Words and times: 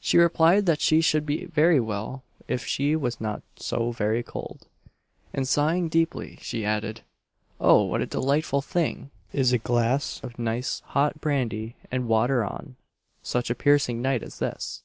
She 0.00 0.18
replied, 0.18 0.66
that 0.66 0.80
she 0.80 1.00
should 1.00 1.24
be 1.24 1.44
very 1.44 1.78
well 1.78 2.24
if 2.48 2.66
she 2.66 2.96
was 2.96 3.20
not 3.20 3.44
so 3.54 3.92
very 3.92 4.20
cold; 4.20 4.66
and 5.32 5.46
sighing 5.46 5.88
deeply, 5.88 6.40
she 6.42 6.64
added, 6.64 7.02
"Oh! 7.60 7.84
what 7.84 8.00
a 8.00 8.06
delightful 8.06 8.62
thing 8.62 9.12
is 9.32 9.52
a 9.52 9.58
glass 9.58 10.18
of 10.24 10.40
nice 10.40 10.80
hot 10.86 11.20
brandy 11.20 11.76
and 11.88 12.08
water 12.08 12.42
on 12.44 12.78
such 13.22 13.48
a 13.48 13.54
piercing 13.54 14.02
night 14.02 14.24
as 14.24 14.40
this!" 14.40 14.82